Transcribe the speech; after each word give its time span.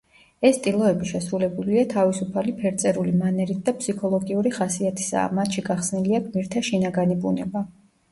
ეს 0.47 0.55
ტილოები 0.67 1.07
შესრულებულია 1.09 1.81
თავისუფალი 1.91 2.53
ფერწერული 2.63 3.13
მანერით 3.19 3.59
და 3.67 3.73
ფსიქოლოგიური 3.81 4.53
ხასიათისაა, 4.55 5.27
მათში 5.41 5.65
გახსნილია 5.69 6.23
გმირთა 6.25 6.65
შინაგანი 6.71 7.19
ბუნება. 7.27 7.63